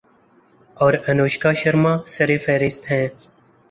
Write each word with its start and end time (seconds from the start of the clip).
اور 0.77 0.93
انوشکا 1.07 1.53
شرما 1.53 1.93
سرِ 2.05 2.37
فہرست 2.45 2.91
ہیں 2.91 3.07